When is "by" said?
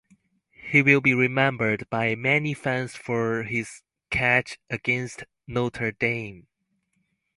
1.91-2.15